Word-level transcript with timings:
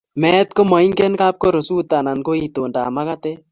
Meet 0.21 0.49
komaingen 0.57 1.13
kapkorosut 1.21 1.89
anan 1.99 2.19
ko 2.25 2.31
itondab 2.47 2.87
makatet. 2.95 3.39